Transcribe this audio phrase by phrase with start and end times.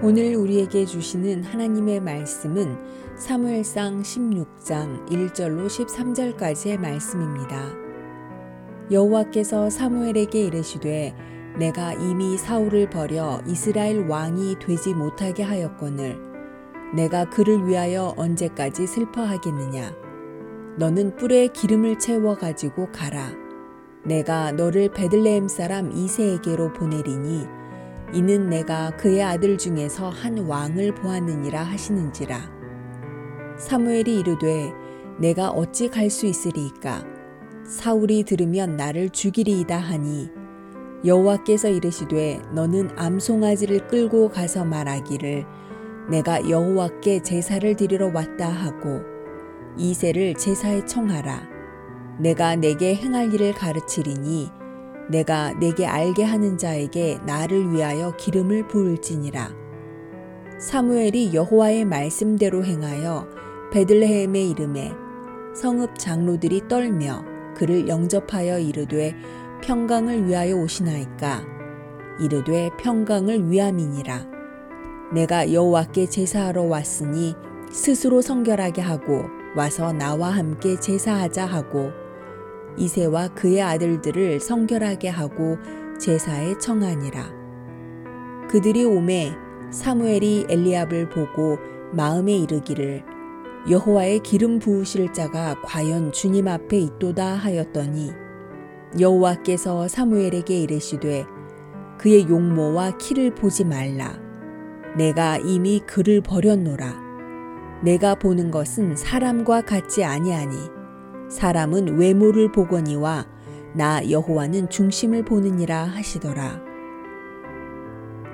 [0.00, 2.78] 오늘 우리에게 주시는 하나님의 말씀은
[3.16, 7.74] 사무엘상 16장 1절로 13절까지의 말씀입니다.
[8.92, 11.16] 여호와께서 사무엘에게 이르시되
[11.58, 16.16] 내가 이미 사울을 버려 이스라엘 왕이 되지 못하게 하였거늘
[16.94, 19.96] 내가 그를 위하여 언제까지 슬퍼하겠느냐
[20.76, 23.32] 너는 뿔에 기름을 채워 가지고 가라
[24.04, 27.57] 내가 너를 베들레헴 사람 이세에게로 보내리니
[28.12, 32.50] 이는 내가 그의 아들 중에서 한 왕을 보았느니라 하시는지라.
[33.58, 34.72] 사무엘이 이르되
[35.18, 37.04] 내가 어찌 갈 수 있으리이까?
[37.64, 40.30] 사울이 들으면 나를 죽이리이다 하니
[41.04, 45.44] 여호와께서 이르시되 너는 암송아지를 끌고 가서 말하기를
[46.10, 49.02] 내가 여호와께 제사를 드리러 왔다 하고
[49.76, 51.46] 이세를 제사에 청하라.
[52.18, 54.50] 내가 내게 행할 일을 가르치리니
[55.08, 59.54] 내가 내게 알게 하는 자에게 나를 위하여 기름을 부을지니라.
[60.58, 63.26] 사무엘이 여호와의 말씀대로 행하여
[63.72, 64.92] 베들레헴의 이름에
[65.54, 67.24] 성읍 장로들이 떨며
[67.56, 69.14] 그를 영접하여 이르되
[69.62, 71.44] 평강을 위하여 오시나이까
[72.20, 74.26] 이르되 평강을 위함이니라.
[75.12, 77.34] 내가 여호와께 제사하러 왔으니
[77.70, 79.24] 스스로 성결하게 하고
[79.56, 81.90] 와서 나와 함께 제사하자 하고
[82.78, 85.58] 이세와 그의 아들들을 성결하게 하고
[85.98, 87.32] 제사에 청하니라.
[88.48, 89.32] 그들이 오매
[89.70, 91.58] 사무엘이 엘리압을 보고
[91.92, 93.02] 마음에 이르기를
[93.68, 98.12] 여호와의 기름 부으실 자가 과연 주님 앞에 있도다 하였더니
[98.98, 101.26] 여호와께서 사무엘에게 이르시되
[101.98, 104.18] 그의 용모와 키를 보지 말라.
[104.96, 107.08] 내가 이미 그를 버렸노라.
[107.82, 110.77] 내가 보는 것은 사람과 같지 아니하니
[111.28, 113.26] 사람은 외모를 보거니와
[113.74, 116.68] 나 여호와는 중심을 보느니라 하시더라.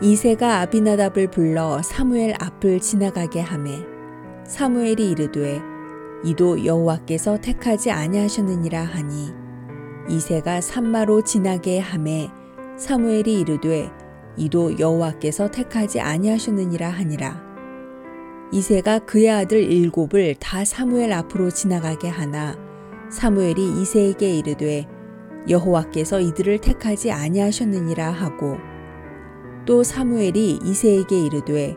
[0.00, 3.84] 이세가 아비나답을 불러 사무엘 앞을 지나가게 하매
[4.44, 5.60] 사무엘이 이르되
[6.24, 9.32] 이도 여호와께서 택하지 아니하셨느니라 하니
[10.08, 12.30] 이세가 산마로 지나게 하매
[12.76, 13.90] 사무엘이 이르되
[14.36, 17.42] 이도 여호와께서 택하지 아니하셨느니라 하니라
[18.52, 22.67] 이세가 그의 아들 일곱을 다 사무엘 앞으로 지나가게 하나
[23.10, 24.86] 사무엘이 이세에게 이르되
[25.48, 28.58] 여호와께서 이들을 택하지 아니하셨느니라 하고.
[29.64, 31.76] 또 사무엘이 이세에게 이르되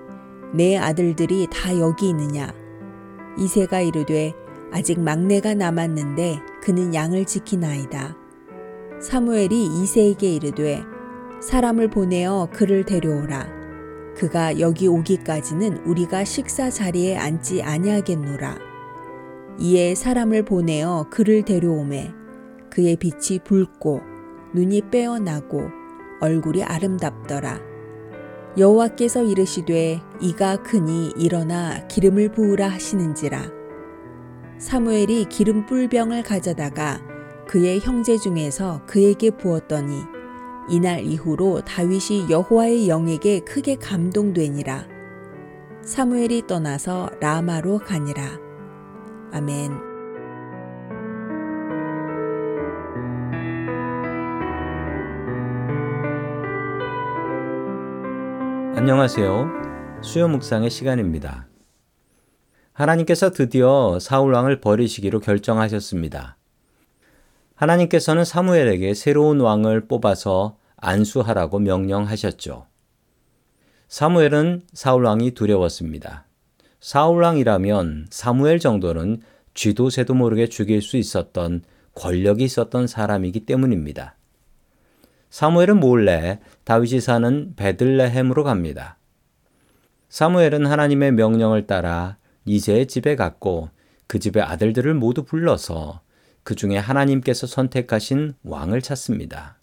[0.54, 2.54] 내 아들들이 다 여기 있느냐?
[3.38, 4.34] 이세가 이르되
[4.72, 8.18] 아직 막내가 남았는데 그는 양을 지키나이다.
[9.00, 10.84] 사무엘이 이세에게 이르되
[11.42, 13.48] 사람을 보내어 그를 데려오라.
[14.16, 18.71] 그가 여기 오기까지는 우리가 식사 자리에 앉지 아니하겠노라
[19.62, 22.12] 이에 사람을 보내어 그를 데려오매
[22.72, 24.02] 그의 빛이 붉고
[24.56, 25.70] 눈이 빼어나고
[26.20, 27.60] 얼굴이 아름답더라.
[28.58, 33.52] 여호와께서 이르시되 이가 크니 일어나 기름을 부으라 하시는지라.
[34.58, 37.00] 사무엘이 기름 뿔병을 가져다가
[37.48, 40.02] 그의 형제 중에서 그에게 부었더니
[40.70, 44.88] 이날 이후로 다윗이 여호와의 영에게 크게 감동되니라.
[45.84, 48.41] 사무엘이 떠나서 라마로 가니라.
[49.34, 49.72] 아멘.
[58.76, 59.48] 안녕하세요.
[60.02, 61.48] 수요 묵상의 시간입니다.
[62.74, 66.36] 하나님께서 드디어 사울 왕을 버리시기로 결정하셨습니다.
[67.56, 72.66] 하나님께서는 사무엘에게 새로운 왕을 뽑아서 안수하라고 명령하셨죠.
[73.88, 76.26] 사무엘은 사울 왕이 두려웠습니다.
[76.82, 79.22] 사울왕이라면 사무엘 정도는
[79.54, 81.62] 쥐도 새도 모르게 죽일 수 있었던
[81.94, 84.16] 권력이 있었던 사람이기 때문입니다.
[85.30, 88.98] 사무엘은 몰래 다윗이 사는 베들레헴으로 갑니다.
[90.10, 93.70] 사무엘은 하나님의 명령을 따라 이세의 집에 갔고
[94.08, 96.02] 그 집의 아들들을 모두 불러서
[96.44, 99.60] 그 중에 하나님께서 선택하신 왕을 찾습니다.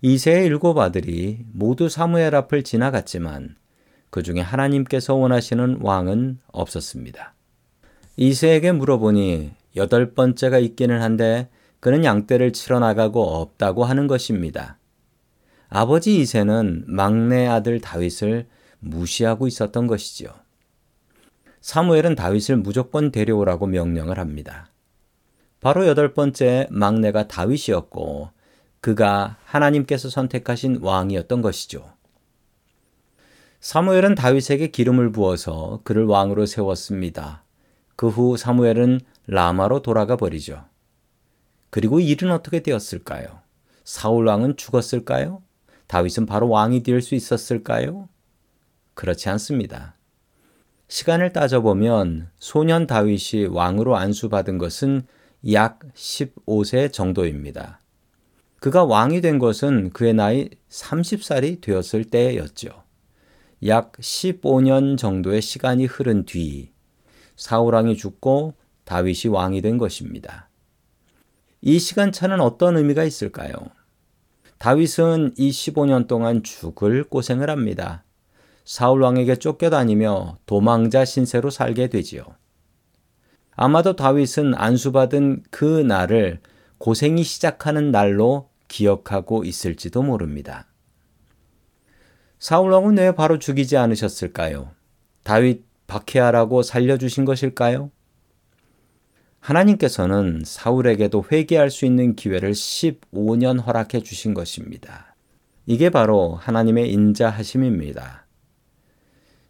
[0.00, 3.56] 이세의 일곱 아들이 모두 사무엘 앞을 지나갔지만
[4.10, 7.34] 그 중에 하나님께서 원하시는 왕은 없었습니다.
[8.16, 11.48] 이세에게 물어보니 여덟 번째가 있기는 한데
[11.80, 14.78] 그는 양떼를 치러 나가고 없다고 하는 것입니다.
[15.68, 18.46] 아버지 이세는 막내 아들 다윗을
[18.80, 20.30] 무시하고 있었던 것이지요.
[21.60, 24.70] 사무엘은 다윗을 무조건 데려오라고 명령을 합니다.
[25.60, 28.30] 바로 여덟 번째 막내가 다윗이었고
[28.80, 31.92] 그가 하나님께서 선택하신 왕이었던 것이죠.
[33.60, 37.44] 사무엘은 다윗에게 기름을 부어서 그를 왕으로 세웠습니다.
[37.96, 40.64] 그 후 사무엘은 라마로 돌아가 버리죠.
[41.70, 43.40] 그리고 일은 어떻게 되었을까요?
[43.84, 45.42] 사울 왕은 죽었을까요?
[45.88, 48.08] 다윗은 바로 왕이 될 수 있었을까요?
[48.94, 49.96] 그렇지 않습니다.
[50.88, 55.02] 시간을 따져보면 소년 다윗이 왕으로 안수받은 것은
[55.52, 57.80] 약 15세 정도입니다.
[58.60, 62.82] 그가 왕이 된 것은 그의 나이 30살이 되었을 때였죠.
[63.66, 66.70] 약 15년 정도의 시간이 흐른 뒤
[67.34, 70.48] 사울 왕이 죽고 다윗이 왕이 된 것입니다.
[71.60, 73.54] 이 시간차는 어떤 의미가 있을까요?
[74.58, 78.04] 다윗은 이 15년 동안 죽을 고생을 합니다.
[78.64, 82.22] 사울 왕에게 쫓겨다니며 도망자 신세로 살게 되지요.
[83.56, 86.40] 아마도 다윗은 안수받은 그 날을
[86.78, 90.66] 고생이 시작하는 날로 기억하고 있을지도 모릅니다.
[92.38, 94.70] 사울 왕은 왜 바로 죽이지 않으셨을까요?
[95.24, 97.90] 다윗 박해하라고 살려주신 것일까요?
[99.40, 105.16] 하나님께서는 사울에게도 회개할 수 있는 기회를 15년 허락해 주신 것입니다.
[105.66, 108.26] 이게 바로 하나님의 인자하심입니다.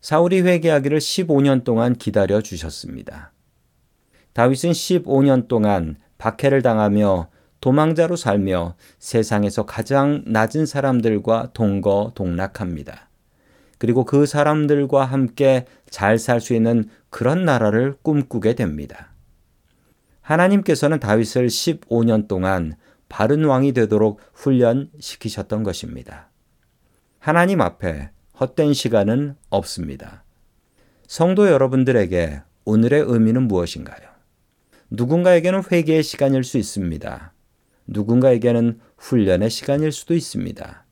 [0.01, 3.33] 사울이 회개하기를 15년 동안 기다려 주셨습니다.
[4.33, 7.29] 다윗은 15년 동안 박해를 당하며
[7.61, 13.09] 도망자로 살며 세상에서 가장 낮은 사람들과 동거 동락합니다.
[13.79, 19.13] 그리고 그 사람들과 함께 잘 살 수 있는 그런 나라를 꿈꾸게 됩니다.
[20.21, 22.75] 하나님께서는 다윗을 15년 동안
[23.09, 26.29] 바른 왕이 되도록 훈련시키셨던 것입니다.
[27.19, 30.25] 하나님 앞에 헛된 시간은 없습니다.
[31.07, 34.07] 성도 여러분들에게 오늘의 의미는 무엇인가요?
[34.91, 37.33] 누군가에게는 회개의 시간일 수 있습니다.
[37.89, 40.85] 누군가에게는 훈련의 시간일 수도 있습니다.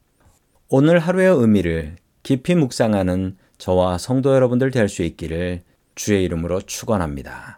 [0.69, 5.63] 오늘 하루의 의미를 깊이 묵상하는 저와 성도 여러분들 될 수 있기를
[5.95, 7.56] 주의 이름으로 축원합니다.